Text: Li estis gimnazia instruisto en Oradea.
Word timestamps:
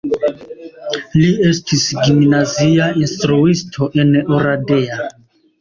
Li 1.17 1.27
estis 1.49 1.83
gimnazia 2.07 2.89
instruisto 3.03 3.91
en 4.05 4.19
Oradea. 4.39 5.01